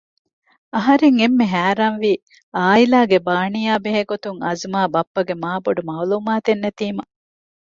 [0.75, 2.11] އަހަރެން އެންމެ ހައިރާންވީ
[2.57, 7.03] އާއިލާގެ ބާނީއާ ބެހޭ ގޮތުން އަޒުމާ ބައްޕަގެ މާބޮޑު މައުލޫމާތެއް ނެތީމަ